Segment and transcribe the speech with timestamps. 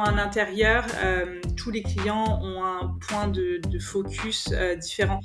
[0.00, 5.20] dans un intérieur, euh, tous les clients ont un point de, focus euh, différent.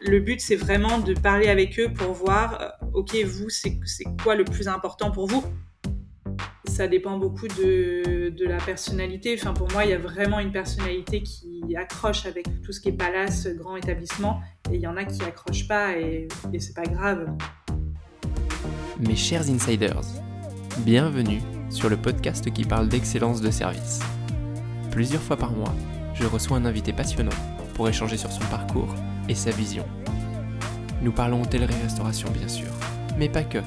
[0.00, 3.78] Le but, c'est vraiment de parler avec eux pour voir, euh, ok, vous, c'est
[4.22, 5.44] quoi le plus important pour vous?
[6.64, 9.36] Ça dépend beaucoup de, la personnalité.
[9.36, 12.92] Pour moi, il y a vraiment une personnalité qui accroche avec tout ce qui est
[12.92, 16.84] palace, grand établissement, et il y en a qui accrochent pas, et, et c'est pas
[16.84, 17.28] grave.
[18.98, 20.00] Mes chers insiders,
[20.78, 24.00] bienvenue sur le podcast qui parle d'excellence de service.
[24.90, 25.74] Plusieurs fois par mois,
[26.14, 27.30] je reçois un invité passionnant
[27.74, 28.94] pour échanger sur son parcours
[29.28, 29.86] et sa vision.
[31.00, 32.68] Nous parlons hôtellerie-restauration bien sûr,
[33.16, 33.58] mais pas que.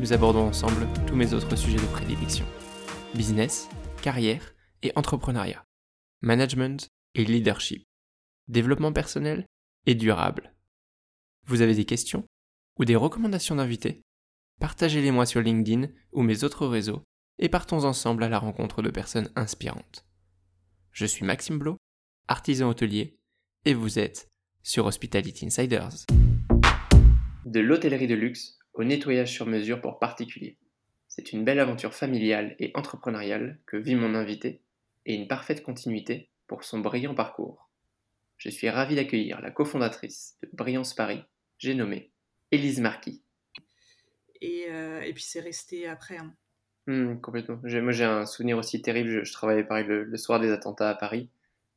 [0.00, 2.46] Nous abordons ensemble tous mes autres sujets de prédilection.
[3.14, 3.68] Business,
[4.02, 5.64] carrière et entrepreneuriat.
[6.22, 7.84] Management et leadership.
[8.48, 9.46] Développement personnel
[9.86, 10.54] et durable.
[11.46, 12.24] Vous avez des questions
[12.78, 14.02] ou des recommandations d'invités?
[14.58, 17.04] Partagez-les moi sur LinkedIn ou mes autres réseaux
[17.38, 20.06] et partons ensemble à la rencontre de personnes inspirantes.
[20.92, 21.76] Je suis Maxime Blo,
[22.28, 23.18] artisan hôtelier,
[23.64, 24.28] et vous êtes
[24.62, 26.06] sur Hospitality Insiders.
[27.44, 30.58] De l'hôtellerie de luxe au nettoyage sur mesure pour particuliers.
[31.08, 34.62] C'est une belle aventure familiale et entrepreneuriale que vit mon invité
[35.04, 37.70] et une parfaite continuité pour son brillant parcours.
[38.38, 41.22] Je suis ravi d'accueillir la cofondatrice de Brillance Paris,
[41.58, 42.12] j'ai nommé
[42.50, 43.22] Élise Marquis.
[44.40, 46.18] Et, euh, et puis c'est resté après.
[46.18, 46.34] Hein.
[46.86, 47.58] Mmh, complètement.
[47.62, 49.24] Moi, j'ai un souvenir aussi terrible.
[49.24, 51.28] Je, travaillais pareil le, soir des attentats à Paris.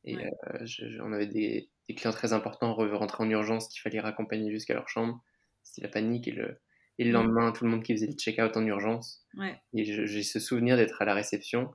[0.04, 4.74] Et euh, on avait des, clients très importants rentrer en urgence qu'il fallait raccompagner jusqu'à
[4.74, 5.22] leur chambre.
[5.64, 6.28] C'était la panique.
[6.28, 6.60] Et le,
[6.98, 9.26] et le lendemain, tout le monde qui faisait le check-out en urgence.
[9.74, 11.74] Et j'ai ce souvenir d'être à la réception.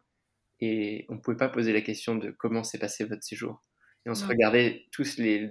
[0.61, 3.61] Et on ne pouvait pas poser la question de comment s'est passé votre séjour.
[4.05, 5.49] Et on se regardait tous les,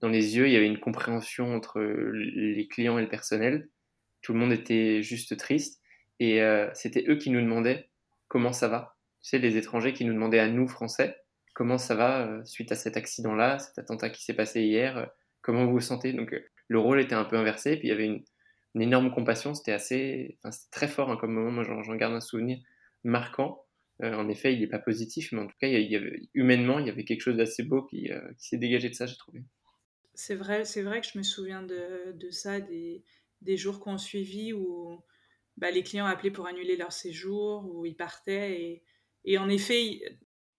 [0.00, 0.48] dans les yeux.
[0.48, 3.68] Il y avait une compréhension entre les clients et le personnel.
[4.22, 5.83] Tout le monde était juste triste.
[6.20, 7.88] Et euh, c'était eux qui nous demandaient
[8.28, 8.96] comment ça va.
[9.22, 11.16] Tu sais, les étrangers qui nous demandaient à nous, Français,
[11.54, 15.06] comment ça va euh, suite à cet accident-là, cet attentat qui s'est passé hier, euh,
[15.42, 16.12] comment vous vous sentez.
[16.12, 16.34] Donc
[16.68, 18.24] le rôle était un peu inversé, puis il y avait une,
[18.76, 22.58] énorme compassion, c'était assez, c'était très fort hein, comme moment, moi j'en garde un souvenir
[23.04, 23.64] marquant.
[24.02, 25.68] en effet, il n'est pas positif, mais en tout cas,
[26.34, 29.44] humainement, il y avait quelque chose d'assez beau qui, s'est dégagé de ça, j'ai trouvé.
[30.14, 33.04] C'est vrai, c'est vrai que je me souviens de, ça, des,
[33.42, 35.00] des jours qu'on suivi où
[35.56, 38.60] bah, les clients appelaient pour annuler leur séjour ou ils partaient.
[38.60, 38.82] Et,
[39.24, 40.00] et en effet,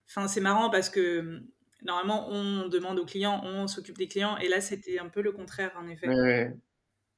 [0.10, 1.42] enfin, c'est marrant parce que
[1.84, 4.38] normalement, on demande aux clients, on s'occupe des clients.
[4.38, 6.08] Et là, c'était un peu le contraire, en effet.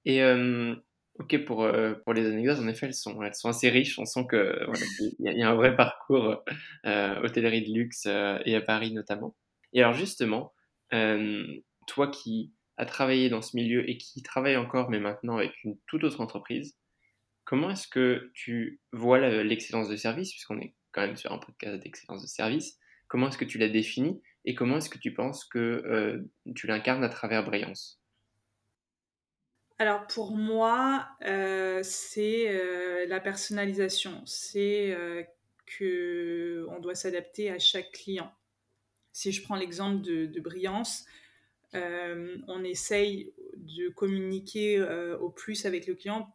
[0.05, 0.75] Et euh,
[1.19, 3.97] ok, pour, euh, pour les anecdotes, en effet, elles sont, elles sont assez riches.
[3.99, 4.85] On sent qu'il voilà,
[5.19, 6.43] y, y, a un vrai parcours
[6.85, 9.35] euh, hôtellerie de luxe et à Paris notamment.
[9.73, 10.53] Et alors, justement,
[10.91, 15.77] toi qui as travaillé dans ce milieu et qui travaille encore, mais maintenant avec une
[15.87, 16.75] toute autre entreprise,
[17.47, 21.81] Comment est-ce que tu vois l'excellence de service, puisqu'on est quand même sur un podcast
[21.81, 22.77] d'excellence de service,
[23.07, 26.67] comment est-ce que tu la définis et comment est-ce que tu penses que euh, tu
[26.67, 28.01] l'incarnes à travers Brillance?
[29.79, 34.93] Alors pour moi, euh, c'est euh, la personnalisation, c'est
[35.65, 38.29] que on doit s'adapter à chaque client.
[39.13, 41.05] Si je prends l'exemple de, de, Brillance,
[41.73, 44.81] on essaye de communiquer
[45.21, 46.33] au plus avec le client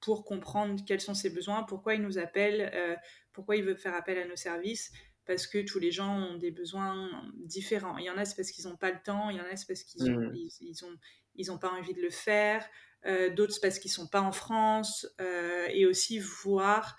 [0.00, 2.96] pour comprendre quels sont ses besoins, pourquoi il nous appelle, euh,
[3.32, 4.92] pourquoi il veut faire appel à nos services,
[5.26, 7.98] parce que tous les gens ont des besoins différents.
[7.98, 9.56] Il y en a c'est parce qu'ils n'ont pas le temps, il y en a
[9.56, 10.34] c'est parce qu'ils n'ont mmh.
[10.60, 10.96] ils, ont,
[11.36, 12.66] ils ont pas envie de le faire,
[13.06, 16.96] euh, d'autres c'est parce qu'ils sont pas en France, euh, et aussi voir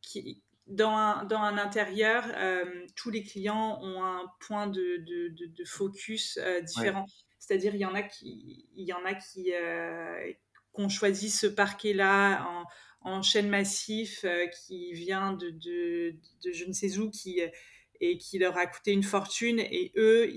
[0.00, 2.24] qui, dans un, dans un intérieur,
[2.94, 7.06] tous les clients ont un point de, de, de, focus différent.
[7.38, 9.50] C'est-à-dire, il y en a qui, il y en a qui,
[10.78, 12.46] qu'on ce parquet-là
[13.02, 17.40] en, en, chaîne massif euh, qui vient de, je ne sais où, qui,
[18.00, 19.58] et qui leur a coûté une fortune.
[19.58, 20.30] Et eux,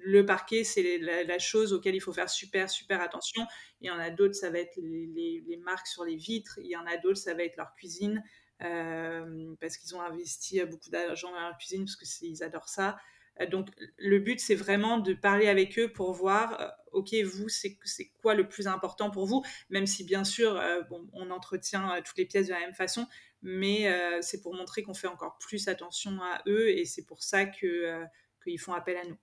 [0.00, 3.46] le parquet, c'est la, chose auquel il faut faire super, super attention.
[3.80, 6.58] Il y en a d'autres, ça va être les, les, marques sur les vitres.
[6.62, 8.22] Il y en a d'autres, ça va être leur cuisine.
[8.62, 12.96] Euh, parce qu'ils ont investi beaucoup d'argent dans leur cuisine, parce qu'ils adorent ça.
[13.40, 17.48] Euh, donc, le but, c'est vraiment de parler avec eux pour voir, euh, OK, vous,
[17.48, 17.78] c'est
[18.20, 19.42] quoi le plus important pour vous?
[19.70, 20.82] Même si, bien sûr, euh,
[21.12, 23.06] on entretient toutes les pièces de la même façon,
[23.42, 23.92] mais
[24.22, 28.58] c'est pour montrer qu'on fait encore plus attention à eux et c'est pour ça qu'ils
[28.58, 29.18] font appel à nous.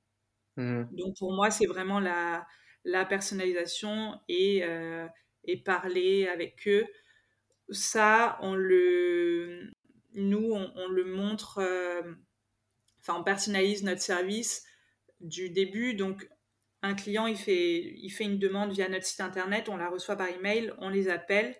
[0.57, 0.83] Mmh.
[0.91, 2.45] Donc, pour moi, c'est vraiment la,
[2.83, 4.63] la personnalisation et,
[5.45, 6.85] et, parler avec eux.
[7.69, 9.71] Ça, on le,
[10.13, 11.61] nous, on le montre
[13.01, 14.63] enfin, on personnalise notre service
[15.19, 15.94] du début.
[15.94, 16.30] Donc,
[16.81, 20.15] un client, il fait, il fait une demande via notre site internet, on la reçoit
[20.15, 21.56] par email, on les appelle,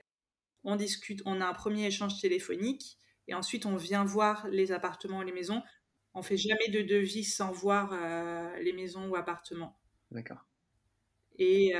[0.64, 2.98] on discute, on a un premier échange téléphonique.
[3.28, 5.62] et ensuite on vient voir les appartements ou les maisons.
[6.14, 7.94] On fait jamais de devis sans voir
[8.60, 9.78] les maisons ou appartements.
[10.10, 10.46] D'accord.
[11.38, 11.74] Et,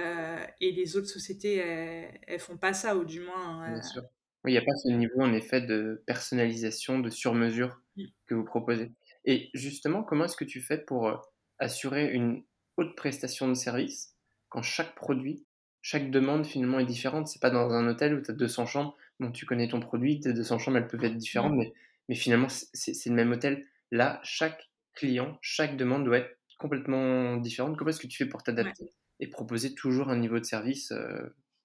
[0.62, 3.70] et, les autres sociétés, elles, elles, font pas ça, ou du moins.
[3.70, 4.04] Bien sûr.
[4.44, 7.80] Oui, il n'y a pas ce niveau, en effet, de personnalisation, de sur-mesure
[8.26, 8.92] que vous proposez.
[9.26, 11.22] Et justement, comment est-ce que tu fais pour
[11.60, 12.44] assurer une
[12.78, 14.16] haute prestation de service
[14.50, 15.46] quand chaque produit,
[15.82, 17.28] chaque demande finalement est différente?
[17.28, 20.20] C'est pas dans un hôtel où tu as 200 chambres, dont tu connais ton produit,
[20.20, 21.60] tes 200 chambres, elles peuvent être différentes, mmh.
[21.60, 21.74] mais,
[22.10, 23.66] mais finalement, c'est le même hôtel.
[23.92, 27.78] Là, chaque client, chaque demande doit être complètement différente.
[27.78, 30.94] Comment est-ce que tu fais pour t'adapter et proposer toujours un niveau de service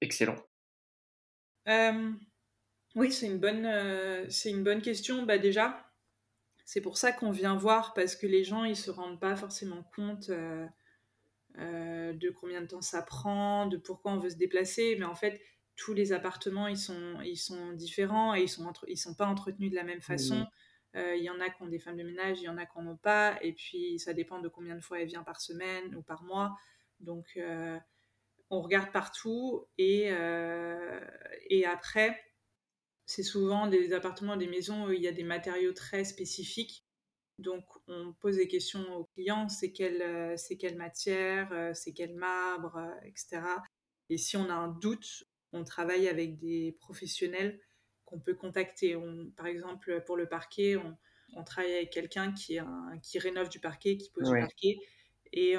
[0.00, 0.36] excellent?
[2.96, 3.68] Oui, c'est une, bonne,
[4.30, 5.24] c'est une bonne question.
[5.24, 5.85] Bah, déjà,
[6.66, 9.84] c'est pour ça qu'on vient voir, parce que les gens, ils se rendent pas forcément
[9.94, 10.66] compte euh,
[11.58, 14.96] euh, de combien de temps ça prend, de pourquoi on veut se déplacer.
[14.98, 15.40] Mais en fait,
[15.76, 19.70] tous les appartements, ils sont, ils sont différents et ils sont, ils sont pas entretenus
[19.70, 20.44] de la même façon.
[20.96, 22.66] Euh, il y en a qui ont des femmes de ménage, il y en a
[22.66, 23.38] qui n'en ont pas.
[23.42, 26.56] Et puis, ça dépend de combien de fois elle vient par semaine ou par mois.
[26.98, 27.38] Donc,
[28.50, 29.68] on regarde partout.
[29.78, 30.10] Et,
[31.48, 32.18] et après,
[33.06, 36.84] c'est souvent des appartements, des maisons où il y a des matériaux très spécifiques.
[37.38, 41.92] Donc, on pose des questions aux clients, c'est quelle, euh, c'est quelle matière, euh, c'est
[41.92, 43.42] quel marbre, euh, etc.
[44.08, 47.60] Et si on a un doute, on travaille avec des professionnels
[48.04, 48.96] qu'on peut contacter.
[49.36, 52.58] par exemple, pour le parquet, on, travaille avec quelqu'un qui,
[53.02, 54.78] qui rénove du parquet, qui pose du parquet.
[55.32, 55.56] Et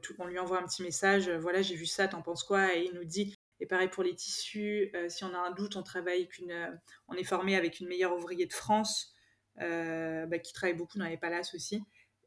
[0.00, 2.74] tout, on lui envoie un petit message, voilà, j'ai vu ça, t'en penses quoi?
[2.74, 5.76] Et il nous dit, et pareil pour les tissus, euh, si on a un doute,
[5.76, 6.72] on travaille avec une, euh,
[7.06, 9.14] on est formé avec une meilleure ouvrier de France
[9.60, 11.80] euh, bah, qui travaille beaucoup dans les palaces aussi.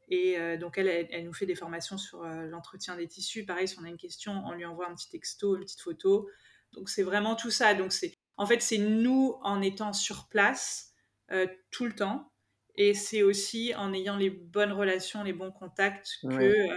[0.08, 3.44] Et donc elle, elle, nous fait des formations sur l'entretien des tissus.
[3.44, 6.30] Pareil, si on a une question, on lui envoie un petit texto, une petite photo.
[6.74, 7.74] Donc c'est vraiment tout ça.
[7.74, 10.94] Donc c'est, en fait, c'est nous en étant sur place
[11.72, 12.30] tout le temps.
[12.76, 16.68] Et c'est aussi en ayant les bonnes relations, les bons contacts que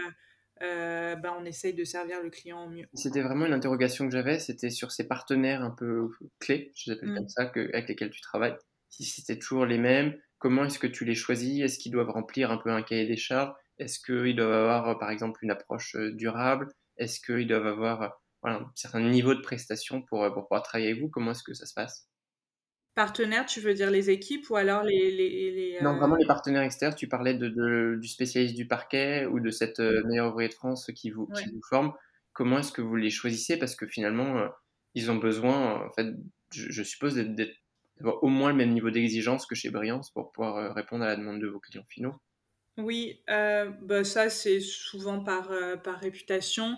[0.62, 2.86] euh, bah, on essaye de servir le client au mieux.
[2.94, 6.10] C'était vraiment une interrogation que j'avais, c'était sur ces partenaires un peu
[6.40, 7.30] clés, je les appelle comme mm.
[7.30, 8.56] ça, que, avec lesquels tu travailles.
[8.90, 11.62] Si c'était toujours les mêmes, comment est-ce que tu les choisis?
[11.62, 13.54] Est-ce qu'ils doivent remplir un peu un cahier des charges?
[13.78, 16.68] Est-ce qu'ils doivent avoir, par exemple, une approche euh, durable?
[16.98, 21.02] Est-ce qu'ils doivent avoir voilà, un certain niveau de prestation pour, pour pouvoir travailler avec
[21.02, 21.10] vous?
[21.10, 22.09] Comment est-ce que ça se passe?
[23.00, 25.10] Partenaires, tu veux dire les équipes ou alors les...
[25.10, 26.96] les, Non, vraiment les partenaires externes.
[26.96, 30.92] Tu parlais de, du spécialiste du parquet ou de cette euh, meilleure ouvrier de France
[30.94, 31.94] qui vous, qui vous forme.
[32.34, 33.56] Comment est-ce que vous les choisissez?
[33.58, 34.50] Parce que finalement, euh,
[34.96, 36.08] ils ont besoin, en fait,
[36.54, 40.74] je, suppose, d'avoir au moins le même niveau d'exigence que chez Briance pour pouvoir euh,
[40.74, 42.16] répondre à la demande de vos clients finaux.
[42.78, 45.54] Oui, bah ça c'est souvent par,
[45.86, 46.76] par réputation.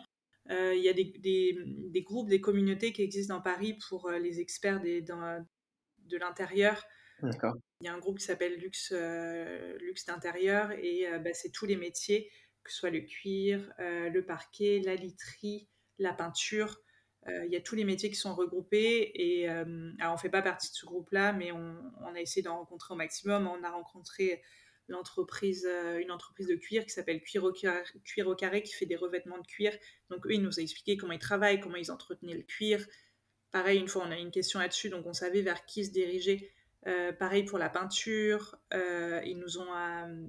[0.51, 4.39] Il y a des, des, des, groupes, des communautés qui existent dans Paris pour les
[4.39, 5.43] experts des, dans,
[6.11, 6.83] de l'intérieur.
[7.23, 11.51] Il y a un groupe qui s'appelle Luxe, euh, Luxe d'intérieur et euh, bah, c'est
[11.51, 12.31] tous les métiers,
[12.63, 15.67] que ce soit le cuir, euh, le parquet, la literie,
[15.99, 16.81] la peinture.
[17.27, 20.71] il y a tous les métiers qui sont regroupés et alors on fait pas partie
[20.71, 23.45] de ce groupe-là, mais on, a essayé d'en rencontrer au maximum.
[23.47, 24.41] On a rencontré
[24.87, 25.69] l'entreprise,
[25.99, 28.95] une entreprise de cuir qui s'appelle cuir au, carré, cuir au carré qui fait des
[28.95, 29.77] revêtements de cuir.
[30.09, 32.83] Donc eux, ils nous ont expliqué comment ils travaillent, comment ils entretenaient le cuir,
[33.51, 35.91] Pareil, une fois, on a eu une question là-dessus, donc on savait vers qui se
[35.91, 36.51] diriger.
[36.87, 40.25] Euh, pareil pour la peinture, euh, ils, nous ont, euh,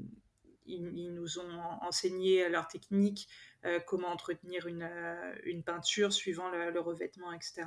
[0.67, 3.29] ils, nous ont enseigné leur technique,
[3.87, 4.91] comment entretenir une,
[5.45, 7.63] une, peinture suivant le, revêtement, etc.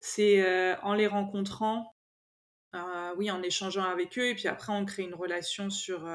[0.00, 1.92] C'est en les rencontrant,
[3.16, 6.08] oui, en échangeant avec eux, et puis après on crée une relation sur,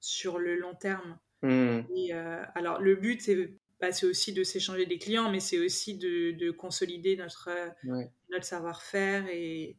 [0.00, 1.18] sur le long terme.
[1.42, 1.80] Mmh.
[1.94, 2.12] Et,
[2.54, 6.50] alors le but, c'est bah, c'est aussi de s'échanger des clients, mais c'est aussi de,
[6.50, 9.76] consolider notre, euh, notre savoir-faire et,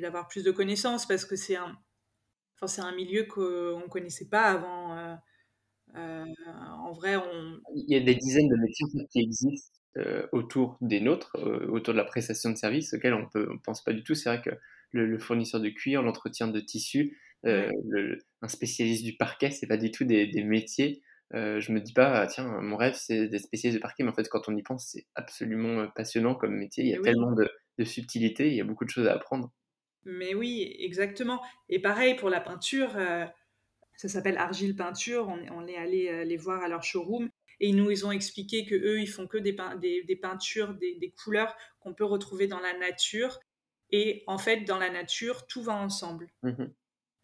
[0.00, 1.78] d'avoir plus de connaissances parce que c'est un,
[2.56, 4.96] enfin, c'est un milieu qu'on ne connaissait pas avant.
[4.96, 5.14] Euh,
[5.94, 6.24] euh,
[6.80, 7.60] en vrai, on...
[7.76, 9.70] il y a des dizaines de métiers qui existent
[10.32, 11.36] autour des nôtres,
[11.68, 14.16] autour de la prestation de services, auxquels on ne pense pas du tout.
[14.16, 14.50] C'est vrai que
[14.90, 20.02] le, fournisseur de cuir, l'entretien de tissu, un spécialiste du parquet, c'est pas du tout
[20.02, 21.00] des, des métiers
[21.34, 24.10] euh, je me dis pas, ah, tiens, mon rêve c'est d'être spécialiste de parquet, mais
[24.10, 26.84] en fait, quand on y pense, c'est absolument euh, passionnant comme métier.
[26.84, 29.52] Il y a tellement de, de subtilité, il y a beaucoup de choses à apprendre.
[30.04, 31.42] Mais oui, exactement.
[31.68, 33.24] Et pareil pour la peinture, euh,
[33.96, 35.28] ça s'appelle Argile Peinture.
[35.28, 38.74] On, est allé les voir à leur showroom et ils nous ils ont expliqué que
[38.74, 39.56] eux ils font que des,
[40.04, 43.40] des, peintures, des, des couleurs qu'on peut retrouver dans la nature.
[43.90, 46.28] Et en fait, dans la nature, tout va ensemble.
[46.42, 46.64] Mmh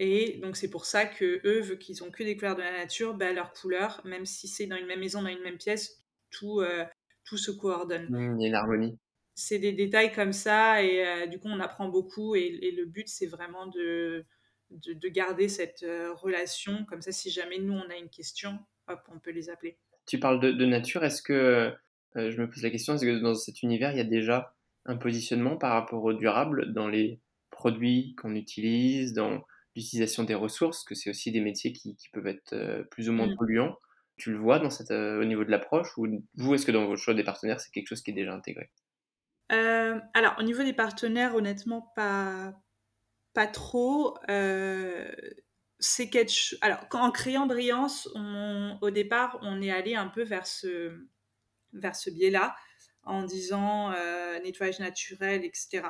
[0.02, 2.72] et donc c'est pour ça que eux, vu qu'ils ont que des couleurs de la
[2.72, 6.02] nature, bah, leurs couleurs, même si c'est dans une même maison, dans une même pièce,
[6.30, 6.86] tout, euh,
[7.24, 8.06] tout se coordonne.
[8.08, 8.98] Mmh, il y a une harmonie.
[9.34, 12.86] c'est des détails comme ça et euh, du coup on apprend beaucoup et, et le
[12.86, 14.24] but c'est vraiment de,
[14.70, 18.58] de, de, garder cette euh, relation comme ça si jamais nous on a une question
[18.88, 19.76] hop on peut les appeler
[20.06, 21.74] tu parles de, de nature est-ce que
[22.16, 24.54] je me pose la question est-ce que dans cet univers il y a déjà
[24.86, 29.42] un positionnement par rapport au durable dans les produits qu'on utilise dans
[29.76, 33.12] l'utilisation des ressources que c'est aussi des métiers qui, qui peuvent être euh, plus ou
[33.12, 33.36] moins mmh.
[33.36, 33.76] polluants
[34.16, 36.86] tu le vois dans cette, euh, au niveau de l'approche ou vous est-ce que dans
[36.86, 38.70] votre choix des partenaires c'est quelque chose qui est déjà intégré?
[39.50, 42.52] Euh, alors, au niveau des partenaires, honnêtement, pas,
[43.34, 44.16] pas trop.
[45.80, 50.22] C'est quelque Alors, quand, en créant Brillance, on, au départ, on est allé un peu
[50.22, 51.04] vers ce,
[51.72, 52.54] vers ce biais-là,
[53.02, 53.90] en disant
[54.44, 55.82] nettoyage naturel, etc.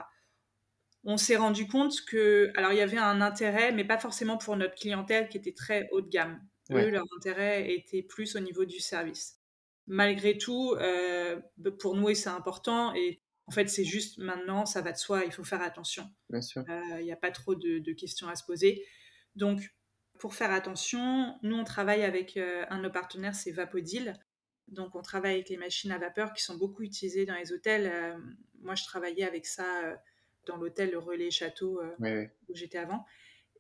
[1.05, 4.57] On s'est rendu compte que, alors il y avait un intérêt, mais pas forcément pour
[4.57, 6.41] notre clientèle qui était très haut de gamme.
[6.69, 6.85] Ouais.
[6.85, 9.39] Eux, leur intérêt était plus au niveau du service.
[9.87, 11.41] Malgré tout, euh,
[11.81, 15.33] pour nous, c'est important, et en fait, c'est juste maintenant, ça va de soi, il
[15.33, 16.09] faut faire attention.
[16.29, 16.65] Bien sûr.
[16.99, 18.87] Il n'y a pas trop de, de, questions à se poser.
[19.35, 19.75] Donc,
[20.21, 24.13] pour faire attention, nous, on travaille avec euh, un de nos partenaires, c'est Vapodil.
[24.69, 27.91] Donc, on travaille avec les machines à vapeur qui sont beaucoup utilisées dans les hôtels.
[27.93, 28.17] Euh,
[28.61, 29.97] moi, je travaillais avec ça euh,
[30.47, 32.27] dans l'hôtel Relais Château oui, oui.
[32.49, 33.05] où j'étais avant.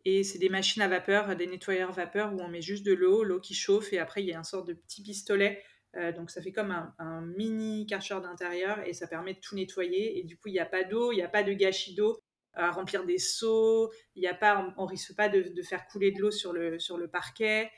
[0.05, 3.23] Et c'est des machines à vapeur, des nettoyeurs vapeur où on met juste de l'eau,
[3.23, 5.63] l'eau qui chauffe, et après, il y a une sorte de petit pistolet
[5.97, 9.57] euh, donc ça fait comme un, un mini karcher d'intérieur et ça permet de tout
[9.57, 10.19] nettoyer.
[10.19, 12.21] Et du coup, il n'y a pas d'eau, il n'y a pas de gâchis d'eau
[12.53, 15.87] à remplir des seaux, il y a pas, on, ne risque pas de, de, faire
[15.87, 17.71] couler de l'eau sur le, sur le parquet.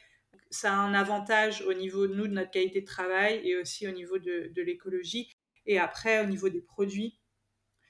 [0.50, 3.86] Ça a un avantage au niveau de nous, de notre qualité de travail et aussi
[3.86, 5.30] au niveau de, de l'écologie.
[5.66, 7.18] Et après, au niveau des produits,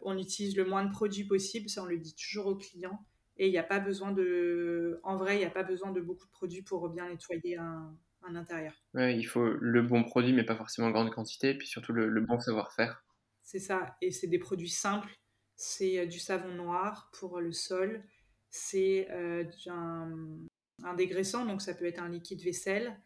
[0.05, 3.05] on utilise le moins de produits possible, ça on le dit toujours aux clients.
[3.39, 6.01] Et il n'y a pas besoin de, en vrai, il n'y a pas besoin de
[6.01, 8.75] beaucoup de produits pour bien nettoyer un, un intérieur.
[8.95, 11.93] Ouais, il faut le bon produit, mais pas forcément en grande quantité, et puis surtout
[11.93, 13.05] le, le bon savoir-faire.
[13.43, 15.19] C'est ça, et c'est des produits simples.
[15.57, 18.05] C'est euh, du savon noir pour le sol,
[18.51, 20.39] c'est euh, un,
[20.85, 23.01] un, dégraissant, donc ça peut être un liquide vaisselle,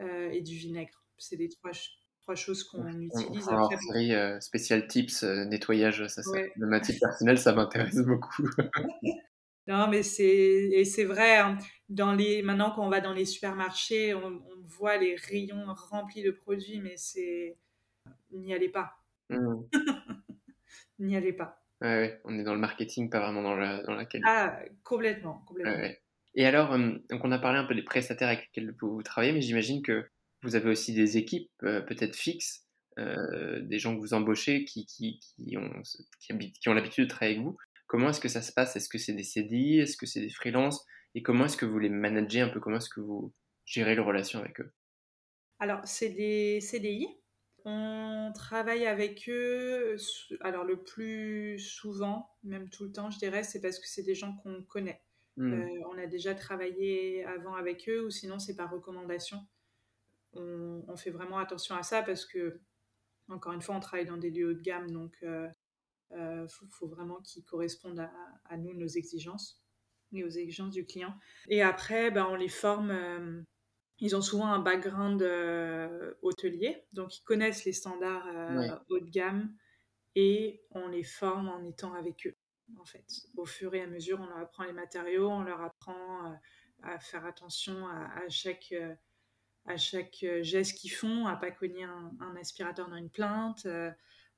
[0.00, 1.04] euh, et du vinaigre.
[1.18, 1.72] C'est les trois,
[2.22, 3.48] trois choses qu'on utilise.
[3.48, 6.52] On après, série euh, spécial tips, euh, nettoyage, ça, ça, ouais.
[6.56, 8.48] de matière personnelle, ça m'intéresse beaucoup.
[9.66, 11.36] Non, mais c'est et c'est vrai.
[11.36, 11.56] Hein,
[11.88, 16.24] dans les maintenant quand on va dans les supermarchés, on, on voit les rayons remplis
[16.24, 17.56] de produits, mais c'est
[18.32, 18.94] n'y allez pas.
[19.28, 19.62] Mmh.
[20.98, 21.62] n'y allez pas.
[21.82, 24.28] Ouais, ouais, on est dans le marketing, pas vraiment dans la dans la qualité.
[24.28, 25.72] Ah, complètement, complètement.
[25.72, 26.00] Ouais, ouais.
[26.34, 29.42] Et alors, donc on a parlé un peu des prestataires avec lesquels vous travaillez, mais
[29.42, 30.04] j'imagine que
[30.42, 32.66] vous avez aussi des équipes euh, peut-être fixes,
[32.98, 35.82] euh, des gens que vous embauchez qui, qui, qui ont,
[36.20, 37.56] qui, qui ont l'habitude de travailler avec vous.
[37.86, 38.76] Comment est-ce que ça se passe?
[38.76, 40.84] Est-ce que c'est des CDI Est-ce que c'est des freelances?
[41.14, 42.60] Et comment est-ce que vous les managez un peu?
[42.60, 43.32] Comment est-ce que vous
[43.64, 44.72] gérez les relations avec eux?
[45.58, 47.08] Alors, c'est des CDI.
[47.64, 49.96] On travaille avec eux,
[50.40, 54.14] alors le plus souvent, même tout le temps, je dirais, c'est parce que c'est des
[54.14, 55.02] gens qu'on connaît.
[55.36, 55.52] Mmh.
[55.52, 59.38] Euh, on a déjà travaillé avant avec eux, ou sinon c'est par recommandation.
[60.34, 62.60] On, on, fait vraiment attention à ça parce que,
[63.28, 65.48] encore une fois, on travaille dans des lieux haut de gamme, donc euh,
[66.10, 68.12] il euh, faut, faut, vraiment qu'ils correspondent à,
[68.44, 69.62] à, nous, nos exigences
[70.12, 71.14] et aux exigences du client.
[71.48, 72.90] Et après, ben, on les forme.
[72.90, 73.42] Euh,
[73.98, 78.70] ils ont souvent un background euh, hôtelier, donc ils connaissent les standards ouais.
[78.88, 79.54] haut de gamme
[80.14, 82.34] et on les forme en étant avec eux.
[82.78, 83.04] En fait,
[83.36, 86.34] au fur et à mesure, on leur apprend les matériaux, on leur apprend
[86.82, 88.72] à faire attention à, à chaque
[89.66, 93.66] à chaque geste qu'ils font, à pas cogner un, aspirateur dans une plainte,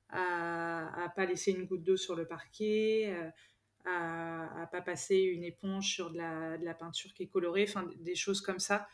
[0.09, 3.29] à ne pas laisser une goutte d'eau sur le parquet, euh,
[3.85, 8.15] à ne pas passer une éponge sur de la, peinture qui est colorée, enfin des
[8.15, 8.87] choses comme ça.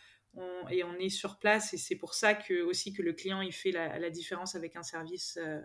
[0.69, 3.51] Et on est sur place et c'est pour ça que, aussi que le client il
[3.51, 5.59] fait la, différence avec un service, euh,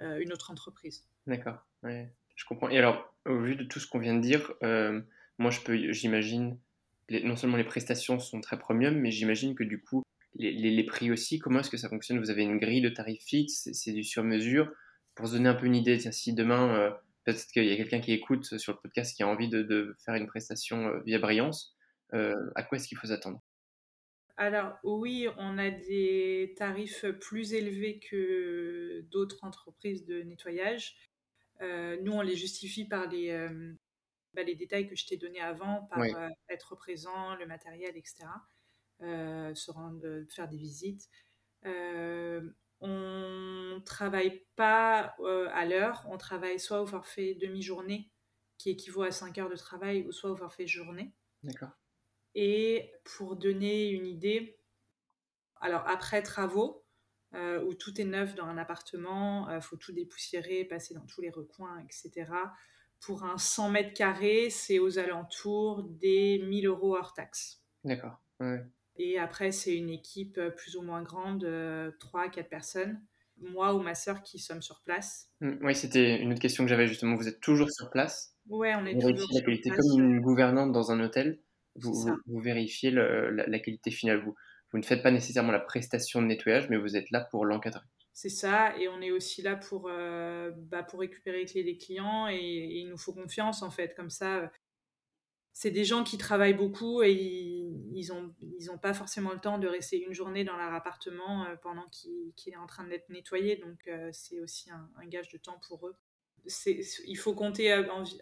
[0.00, 1.06] euh, une autre entreprise.
[1.26, 2.68] D'accord, je comprends.
[2.68, 5.00] Et alors, au vu de tout ce qu'on vient de dire, euh,
[5.38, 6.58] moi je peux, j'imagine,
[7.10, 10.02] non seulement les prestations sont très premium, mais j'imagine que du coup,
[10.36, 12.18] les, prix aussi, comment est-ce que ça fonctionne?
[12.18, 14.70] Vous avez une grille de tarifs fixe, c'est du sur-mesure.
[15.14, 16.90] Pour se donner un peu une idée, si demain, euh,
[17.24, 20.14] peut-être qu'il y a quelqu'un qui écoute sur le podcast qui a envie de, faire
[20.14, 21.76] une prestation euh, via Brillance,
[22.14, 23.40] euh, à quoi est-ce qu'il faut s'attendre?
[24.36, 30.96] Alors oui, on a des tarifs plus élevés que d'autres entreprises de nettoyage.
[31.60, 33.30] Nous, on les justifie par les,
[34.34, 36.14] bah, les détails que je t'ai donnés avant, par oui.
[36.14, 38.26] euh, être présent, le matériel, etc.
[39.00, 41.08] se rendre, faire des visites
[42.80, 48.10] on travaille pas euh, à l'heure, on travaille soit au forfait demi-journée,
[48.58, 51.14] qui équivaut à 5 heures de travail, ou soit au forfait journée.
[51.42, 51.70] D'accord.
[52.34, 54.58] Et pour donner une idée,
[55.60, 56.84] alors après travaux,
[57.32, 61.30] où tout est neuf dans un appartement, il faut tout dépoussiérer, passer dans tous les
[61.30, 62.30] recoins, etc.
[63.06, 67.62] Pour un 100 mètres carrés, c'est aux alentours des 1000 euros hors taxes.
[67.84, 68.20] D'accord.
[68.96, 73.00] Et après, c'est une équipe plus ou moins grande, 3-4 personnes
[73.38, 75.30] moi ou ma sœur qui sommes sur place.
[75.40, 77.16] Mmh, oui, c'était une autre question que j'avais justement.
[77.16, 78.36] Vous êtes toujours sur place?
[78.48, 79.86] Ouais, on est toujours sur la qualité place.
[79.86, 81.40] Comme une gouvernante dans un hôtel,
[81.76, 81.92] vous,
[82.26, 84.22] vous, vérifiez le, la, qualité finale.
[84.24, 84.34] Vous,
[84.72, 87.84] vous ne faites pas nécessairement la prestation de nettoyage, mais vous êtes là pour l'encadrer.
[88.16, 92.38] C'est ça, et on est aussi là pour, euh, bah, pour récupérer les clients, et,
[92.38, 93.94] il nous faut confiance en fait.
[93.96, 94.52] Comme ça,
[95.52, 99.58] c'est des gens qui travaillent beaucoup et ils n'ont ils ont pas forcément le temps
[99.58, 103.56] de rester une journée dans leur appartement euh, pendant qu'il est en train d'être nettoyé.
[103.56, 105.96] Donc, euh, c'est aussi un, gage de temps pour eux.
[107.06, 107.74] Il faut compter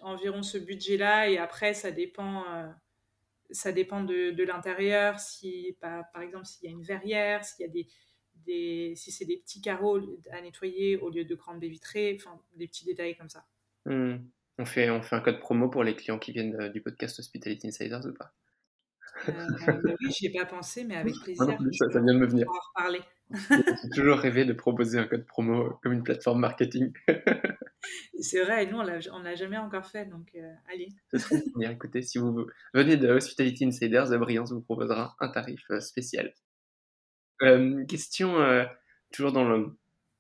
[0.03, 2.69] environ ce budget-là et après, ça dépend, euh,
[3.51, 5.19] ça dépend de, l'intérieur.
[5.19, 7.89] Si, par, par exemple, s'il y a une verrière, s'il y a des,
[8.47, 9.99] des si c'est des petits carreaux
[10.31, 13.45] à nettoyer au lieu de grandes baies vitrées, enfin, des petits détails comme ça.
[13.87, 14.17] Mmh.
[14.59, 17.19] On fait, on fait un code promo pour les clients qui viennent euh, du podcast
[17.19, 18.33] Hospitality Insiders ou pas?
[19.29, 21.47] Euh, bah Oui, j'y ai pas pensé, mais avec plaisir.
[21.47, 22.47] ça, ça, vient de me venir.
[22.49, 23.01] En reparler.
[23.83, 26.93] J'ai toujours rêvé de proposer un code promo comme une plateforme marketing.
[28.21, 30.89] C'est vrai, et nous, on ne l'a jamais encore fait, donc euh, allez.
[31.11, 31.71] Ce serait bien.
[31.71, 36.33] Écoutez, si vous venez de Hospitality Insiders, Briance vous proposera un tarif spécial.
[37.89, 38.67] Question,
[39.13, 39.77] toujours dans le,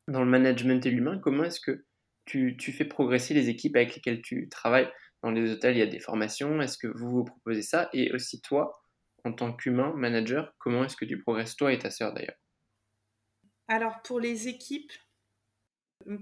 [0.09, 1.85] dans le management et l'humain, comment est-ce que
[2.25, 4.89] tu, fais progresser les équipes avec lesquelles tu travailles?
[5.23, 6.61] Dans les hôtels, il y a des formations.
[6.61, 7.89] Est-ce que vous vous proposez ça?
[7.93, 8.83] Et aussi toi,
[9.25, 12.37] en tant qu'humain, manager, comment est-ce que tu progresses, toi et ta sœur d'ailleurs?
[13.69, 14.93] Alors pour les équipes,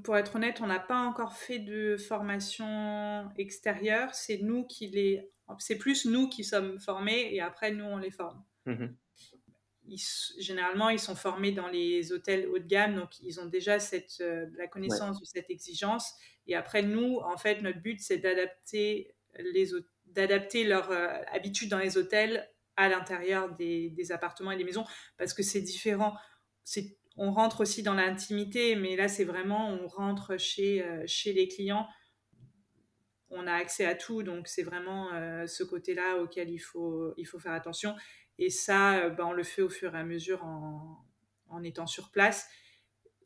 [0.05, 4.15] pour être honnête, on n'a pas encore fait de formation extérieure.
[4.15, 8.11] C'est nous qui les, c'est plus nous qui sommes formés et après nous on les
[8.11, 8.45] forme.
[8.67, 8.87] Mmh
[10.39, 14.19] généralement, ils sont formés dans les hôtels haut de gamme, donc ils ont déjà cette,
[14.21, 16.13] euh, la connaissance de cette exigence.
[16.47, 19.71] Et après, nous, en fait, notre but, c'est d'adapter, les,
[20.07, 24.85] d'adapter leur euh, habitude dans les hôtels à l'intérieur des, des, appartements et des maisons,
[25.19, 26.15] parce que c'est différent.
[26.65, 31.33] C'est, on rentre aussi dans l'intimité, mais là, c'est vraiment, on rentre chez, euh, chez
[31.33, 31.89] les clients.
[33.31, 35.11] On a accès à tout, donc c'est vraiment
[35.47, 37.95] ce côté-là auquel il faut, il faut faire attention.
[38.41, 42.11] Et ça, euh, ben, on le fait au fur et à mesure en, étant sur
[42.11, 42.49] place.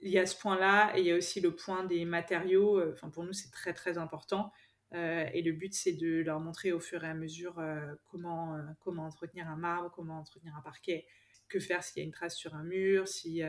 [0.01, 2.81] Il y a ce point-là et il y a aussi le point des matériaux.
[2.81, 4.53] Euh, enfin, pour nous, c'est très très important.
[4.93, 7.63] Euh, et le but, c'est de leur montrer au fur et à mesure
[8.11, 11.07] comment, comment entretenir un marbre, comment entretenir un parquet,
[11.49, 13.41] que faire s'il y a une trace sur un mur, si,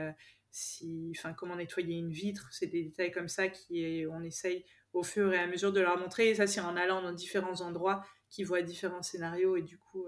[0.52, 2.48] si, enfin, comment nettoyer une vitre.
[2.52, 6.30] C'est des détails comme ça qu'on essaye au fur et à mesure de leur montrer.
[6.30, 9.58] Et ça, c'est en allant dans différents endroits qui voient différents scénarios.
[9.58, 10.08] Et du coup,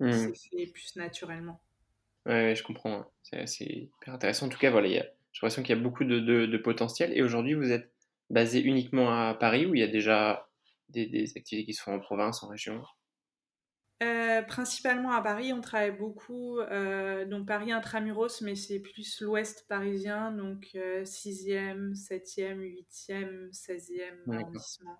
[0.00, 0.34] Mmh.
[0.34, 1.60] C'est fait plus naturellement.
[2.26, 3.10] Ouais, je comprends.
[3.22, 4.46] C'est hyper intéressant.
[4.46, 5.02] En tout cas, voilà, j'ai
[5.34, 7.16] l'impression qu'il y a beaucoup de, de, potentiel.
[7.16, 7.92] Et aujourd'hui, vous êtes
[8.28, 10.48] basé uniquement à Paris ou il y a déjà
[10.88, 12.82] des, des activités qui se font en province, en région?
[14.02, 19.66] Euh, principalement à Paris, on travaille beaucoup, euh, donc Paris intramuros, mais c'est plus l'ouest
[19.68, 24.96] parisien, donc 6e, 7e, 8e, 16e arrondissement,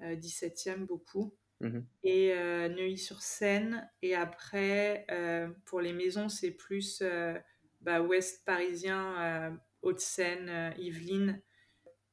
[0.00, 1.34] 17e euh, beaucoup.
[1.62, 3.88] Mmh et euh, Neuilly-sur-Seine.
[4.02, 7.38] Et après, euh, pour les maisons, c'est plus euh,
[7.80, 11.40] bah, ouest parisien, Haute-Seine, Yvelines.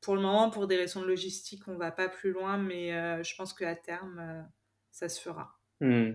[0.01, 2.91] Pour le moment, pour des raisons de logistique, on va pas plus loin, mais
[3.23, 4.47] je pense qu'à terme,
[4.91, 5.59] ça se fera.
[5.81, 6.11] Mmh,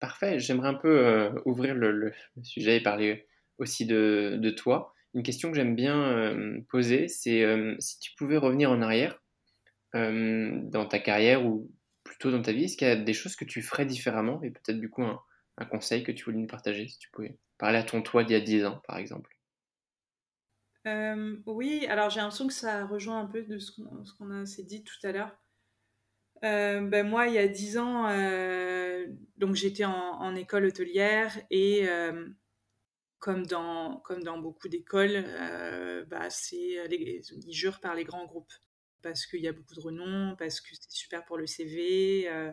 [0.00, 0.38] Parfait.
[0.38, 2.12] J'aimerais un peu ouvrir le,
[2.42, 3.26] sujet et parler
[3.58, 4.92] aussi de, de toi.
[5.14, 6.34] Une question que j'aime bien
[6.68, 7.44] poser, c'est
[7.78, 9.22] si tu pouvais revenir en arrière
[9.94, 11.70] dans ta carrière ou
[12.30, 14.78] dans ta vie Est-ce qu'il y a des choses que tu ferais différemment et peut-être
[14.78, 15.20] du coup un,
[15.70, 18.36] conseil que tu voulais nous partager si tu pouvais parler à ton toi d'il y
[18.36, 19.36] a 10 ans par exemple?
[20.86, 23.70] Euh, Oui, alors j'ai l'impression que ça rejoint un peu de ce
[24.18, 25.36] qu'on s'est dit tout à l'heure.
[26.44, 29.06] Euh, ben moi, il y a 10 ans, euh,
[29.36, 31.86] donc j'étais en, école hôtelière et
[33.20, 35.24] comme, dans, comme dans beaucoup d'écoles,
[36.08, 38.52] bah, c'est ils jurent par les grands groupes
[39.02, 42.52] parce qu'il y a beaucoup de renom, parce que c'est super pour le CV, euh,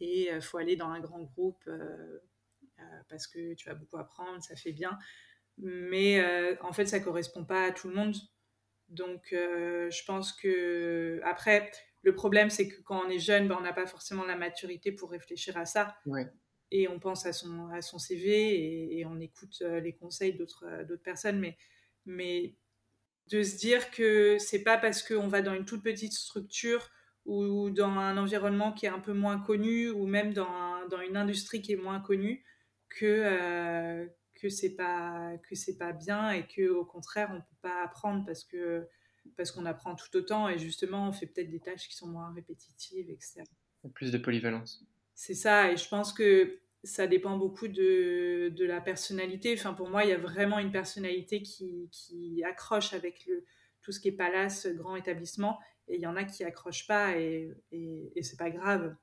[0.00, 2.18] et il euh, faut aller dans un grand groupe euh,
[3.08, 4.98] parce que tu vas beaucoup apprendre, ça fait bien.
[5.56, 6.22] Mais
[6.60, 8.14] en fait, ça correspond pas à tout le monde.
[8.88, 11.68] Donc, je pense que après,
[12.02, 14.92] le problème, c'est que quand on est jeune, ben, on n'a pas forcément la maturité
[14.92, 15.96] pour réfléchir à ça.
[16.70, 20.94] Et on pense à son, à son CV et, et on écoute les conseils d'autres
[21.02, 21.40] personnes.
[21.40, 21.56] Mais,
[22.06, 22.54] mais
[23.30, 26.90] de se dire que c'est pas parce qu'on va dans une toute petite structure
[27.26, 31.16] ou dans un environnement qui est un peu moins connu ou même dans, dans une
[31.16, 32.42] industrie qui est moins connue
[32.88, 37.60] que, euh, que c'est pas que c'est pas bien et que au contraire on peut
[37.60, 38.86] pas apprendre parce que
[39.36, 42.32] parce qu'on apprend tout autant et justement on fait peut-être des tâches qui sont moins
[42.32, 43.42] répétitives etc.
[43.94, 44.82] Plus de polyvalence.
[45.14, 49.54] C'est ça et je pense que ça dépend beaucoup de, de, la personnalité.
[49.54, 53.44] Enfin, pour moi, il y a vraiment une personnalité qui, qui accroche avec le,
[53.82, 57.16] tout ce qui est palace, grand établissement, et il y en a qui accrochent pas,
[57.18, 58.94] et, et, et c'est pas grave.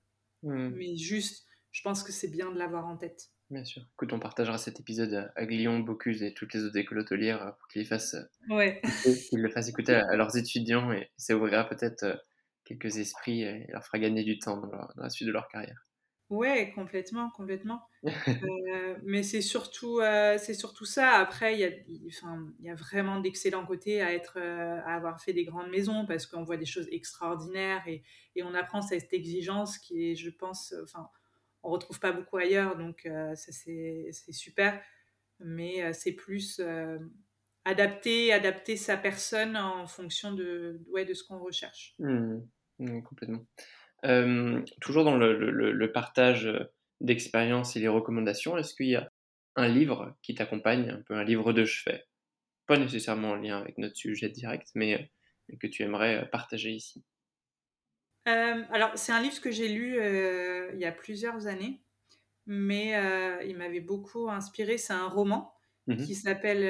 [0.44, 0.70] Mmh.
[0.70, 3.32] Mais juste, je pense que c'est bien de l'avoir en tête.
[3.50, 3.84] Bien sûr.
[3.94, 7.68] Écoute, on partagera cet épisode à Glion, Bocuse et toutes les autres écoles hôtelières pour
[7.68, 8.82] qu'ils le fassent, euh, ouais.
[9.30, 12.16] qu'ils le fassent écouter à, leurs étudiants et ça ouvrira peut-être euh,
[12.64, 15.85] quelques esprits et leur fera gagner du temps dans, dans la suite de leur carrière.
[16.30, 17.88] Ouais, complètement, complètement.
[18.44, 21.12] euh, mais c'est surtout, euh, c'est surtout ça.
[21.12, 21.70] Après, il y a,
[22.08, 25.70] enfin, il y a vraiment d'excellents côtés à être, euh, à avoir fait des grandes
[25.70, 28.04] maisons parce qu'on voit des choses extraordinaires et,
[28.36, 31.10] et, on apprend cette exigence qui est, je pense, enfin,
[31.62, 32.76] on retrouve pas beaucoup ailleurs.
[32.76, 34.82] Donc euh, ça c'est super,
[35.40, 36.60] mais c'est plus
[37.66, 41.96] adapter, adapter sa personne en fonction de, ouais, de ce qu'on recherche.
[42.00, 42.38] Mmh.
[42.80, 43.46] Mmh, complètement.
[44.82, 46.50] Toujours dans le, le, le partage
[47.02, 49.12] d'expériences et les recommandations, est-ce qu'il y a
[49.56, 52.06] un livre qui t'accompagne, un peu un livre de chevet,
[52.68, 55.12] pas nécessairement en lien avec notre sujet direct, mais
[55.60, 57.04] que tu aimerais partager ici.
[58.28, 61.82] Euh, alors, c'est un livre que j'ai lu euh, il y a plusieurs années,
[62.48, 64.78] mais euh, il m'avait beaucoup inspiré.
[64.78, 65.54] C'est un roman
[65.88, 66.64] mmh qui s'appelle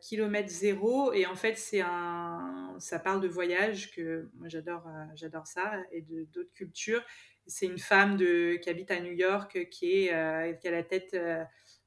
[0.00, 5.46] Kilomètre Zéro, et en fait, c'est un, ça parle de voyage que moi j'adore, j'adore
[5.46, 7.02] ça, et de d'autres cultures.
[7.46, 11.16] C'est une femme de, qui habite à New York, qui est, qui a la tête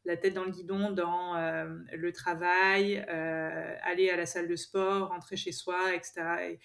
[0.06, 5.38] la tête dans le guidon dans le travail, aller à la salle de sport, rentrer
[5.38, 6.58] chez soi, etc.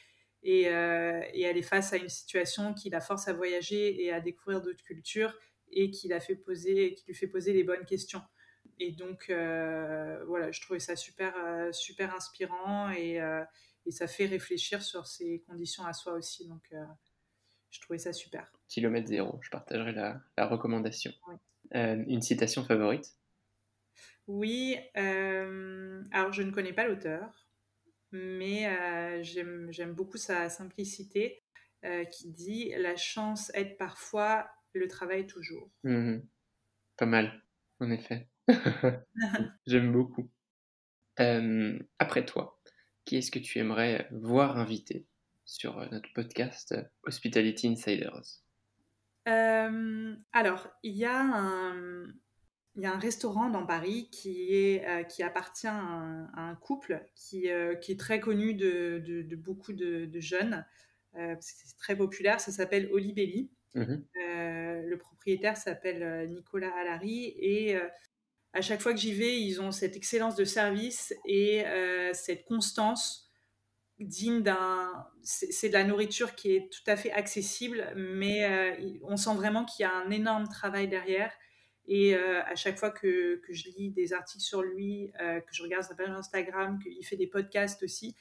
[0.42, 4.12] Et, euh, et, elle est face à une situation qui la force à voyager et
[4.12, 5.34] à découvrir d'autres cultures
[5.70, 8.22] et qui, la fait poser, qui lui fait poser les bonnes questions.
[8.80, 13.44] Et donc, euh, voilà, je trouvais ça super, euh, super inspirant et, euh,
[13.86, 16.46] et, ça fait réfléchir sur ses conditions à soi aussi.
[16.46, 16.84] Donc, euh,
[17.70, 18.52] je trouvais ça super.
[18.68, 21.12] Kilomètre zéro, je partagerai la, la recommandation.
[21.28, 21.34] Oui.
[21.72, 23.14] Une citation favorite?
[24.26, 27.46] Oui, alors je ne connais pas l'auteur
[28.10, 31.42] mais j'aime beaucoup sa simplicité
[32.10, 35.70] qui dit La chance aide parfois, le travail toujours.
[35.84, 36.20] Mmh
[36.96, 37.42] Pas mal,
[37.80, 38.28] en effet.
[39.66, 40.30] j'aime beaucoup.
[41.20, 42.60] Euh, après toi,
[43.04, 45.06] qui est-ce que tu aimerais voir invité
[45.44, 48.42] sur notre podcast Hospitality Insiders?
[50.32, 52.06] Alors, il y a un
[52.78, 56.42] il y a un restaurant dans Paris qui, est, euh, qui appartient à un, à
[56.42, 60.64] un couple qui, euh, qui, est très connu de, de, de beaucoup de, de jeunes.
[61.16, 63.50] Euh, c'est très populaire, ça s'appelle Olibelli.
[63.74, 63.96] Mmh.
[64.16, 67.78] le propriétaire s'appelle Nicolas Allary et
[68.52, 71.64] à chaque fois que j'y vais, ils ont cette excellence de service et
[72.12, 73.30] cette constance
[73.98, 75.06] digne d'un.
[75.22, 79.82] C'est de la nourriture qui est tout à fait accessible, mais on sent vraiment qu'il
[79.82, 81.30] y a un énorme travail derrière
[81.88, 85.54] et euh, à chaque fois que, que, je lis des articles sur lui, euh, que
[85.54, 88.14] je regarde sa page Instagram, qu'il fait des podcasts aussi,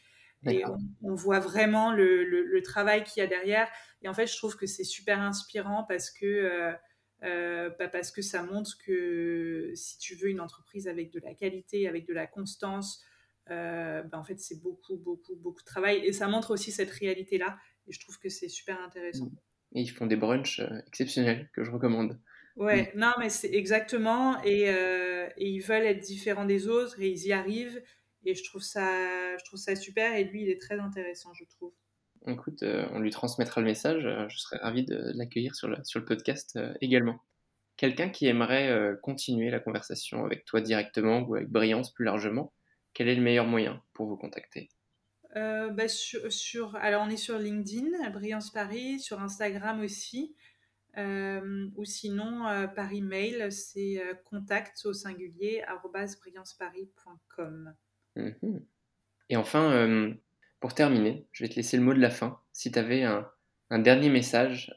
[0.45, 3.67] et on, on, voit vraiment le, le, le travail qu'il y a derrière.
[4.01, 6.73] Et en fait, je trouve que c'est super inspirant parce que,
[7.23, 11.19] euh, euh bah parce que ça montre que si tu veux une entreprise avec de
[11.19, 13.03] la qualité, avec de la constance,
[13.49, 16.05] euh, bah en fait, c'est beaucoup, beaucoup, beaucoup de travail.
[16.05, 17.57] Et ça montre aussi cette réalité-là.
[17.87, 19.31] Et je trouve que c'est super intéressant.
[19.73, 22.19] Et ils font des brunchs exceptionnels que je recommande.
[22.55, 22.99] Ouais, mmh.
[22.99, 24.41] non, mais c'est exactement.
[24.43, 27.81] Et, euh, et, ils veulent être différents des autres et ils y arrivent.
[28.25, 30.13] Et je trouve ça, je trouve ça super.
[30.15, 31.73] Et lui, il est très intéressant, je trouve.
[32.27, 34.05] Écoute, euh, on lui transmettra le message.
[34.05, 37.19] Euh, je serais ravi de, l'accueillir sur le, sur le podcast euh, également.
[37.77, 42.51] Quelqu'un qui aimerait continuer la conversation avec toi directement ou avec Brillance plus largement,
[42.95, 44.69] quel est le meilleur moyen pour vous contacter?
[45.35, 50.35] Bah, sur, sur, alors, on est sur LinkedIn, Brillance Paris, sur Instagram aussi.
[50.97, 57.75] Euh, ou sinon, euh, par email, c'est contact au singulier brillanceparis.com.
[58.15, 58.57] Mmh.
[59.29, 60.15] Et enfin,
[60.59, 62.39] pour terminer, je vais te laisser le mot de la fin.
[62.53, 63.29] Si tu avais un,
[63.69, 64.75] un, dernier message,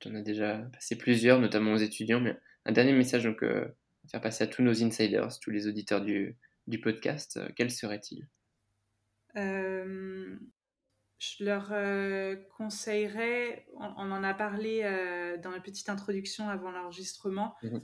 [0.00, 3.68] tu en as déjà passé plusieurs, notamment aux étudiants, mais un dernier message donc, à
[4.10, 8.26] faire passer à tous nos insiders, tous les auditeurs du, du podcast, quel serait-il?
[11.22, 16.72] Je leur euh, conseillerais, on, on, en a parlé euh, dans la petite introduction avant
[16.72, 17.78] l'enregistrement, mmh.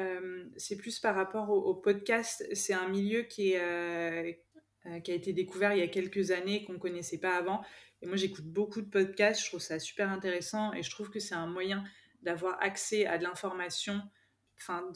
[0.00, 2.44] euh, c'est plus par rapport au, au podcast.
[2.52, 4.42] C'est un milieu qui, est,
[4.86, 7.36] euh, euh, qui a été découvert il y a quelques années, qu'on ne connaissait pas
[7.36, 7.62] avant.
[8.02, 11.20] Et moi, j'écoute beaucoup de podcasts, je trouve ça super intéressant et je trouve que
[11.20, 11.84] c'est un moyen
[12.22, 14.00] d'avoir accès à de l'information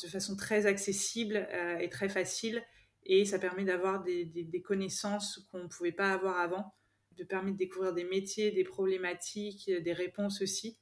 [0.03, 1.49] de façon très accessible
[1.81, 2.63] et très facile.
[3.07, 6.75] Et ça permet d'avoir des, des, connaissances qu'on ne pouvait pas avoir avant,
[7.13, 10.79] de permettre de découvrir des métiers, des problématiques, des réponses aussi.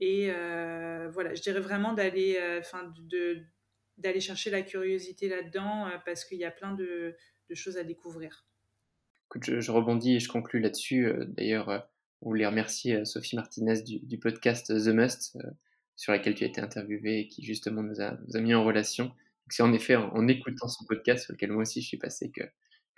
[0.00, 0.30] Et
[1.10, 3.42] voilà, je dirais vraiment d'aller, enfin, de,
[3.96, 7.16] d'aller chercher la curiosité là-dedans parce qu'il y a plein de,
[7.48, 8.46] de choses à découvrir.
[9.42, 11.12] Je, rebondis et je conclus là-dessus.
[11.28, 11.88] D'ailleurs,
[12.22, 15.36] on voulait remercier Sophie Martinez du, podcast The Must
[15.98, 19.12] sur laquelle tu as été interviewé et qui justement nous a, mis en relation.
[19.50, 22.42] C'est en effet en, écoutant son podcast sur lequel moi aussi je suis passé que,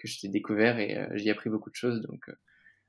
[0.04, 2.02] je t'ai découvert et euh, j'y ai appris beaucoup de choses.
[2.02, 2.34] Donc euh,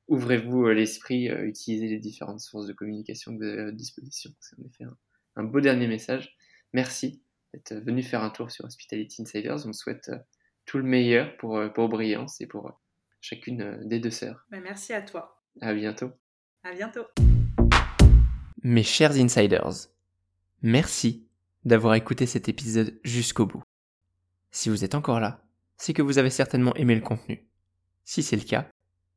[0.08, 4.32] ouvrez-vous euh, l'esprit, utilisez les différentes sources de communication que vous avez à votre disposition.
[4.42, 4.86] C'est en effet
[5.38, 6.36] un, beau dernier message.
[6.74, 7.22] Merci
[7.54, 9.66] d'être venu faire un tour sur Hospitality Insiders.
[9.66, 10.12] On souhaite
[10.66, 12.80] tout le meilleur pour, pour Brillance et pour
[13.20, 14.46] chacune des deux sœurs.
[14.52, 15.42] Bah, merci à toi.
[15.62, 16.12] À bientôt.
[16.64, 17.06] À bientôt.
[18.64, 19.90] Mes chers insiders,
[20.62, 21.28] Merci
[21.66, 23.64] d'avoir écouté cet épisode jusqu'au bout.
[24.52, 25.44] Si vous êtes encore là,
[25.78, 27.48] c'est que vous avez certainement aimé le contenu.
[28.04, 28.70] Si c'est le cas,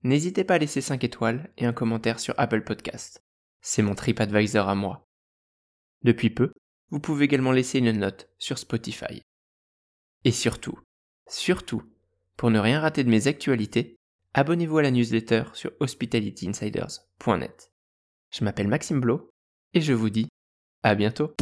[0.02, 3.22] n'hésitez pas à laisser 5 étoiles et un commentaire sur Apple Podcast.
[3.60, 5.06] C'est mon TripAdvisor à moi.
[6.02, 6.52] Depuis peu,
[6.88, 9.22] vous pouvez également laisser une note sur Spotify.
[10.24, 10.78] Et surtout,
[11.28, 11.82] surtout,
[12.36, 13.96] pour ne rien rater de mes actualités,
[14.34, 17.72] abonnez-vous à la newsletter sur hospitalityinsiders.net.
[18.30, 19.30] Je m'appelle Maxime Blo
[19.72, 20.28] et je vous dis
[20.82, 21.34] à bientôt